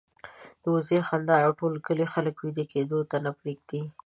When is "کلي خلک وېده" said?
1.87-2.63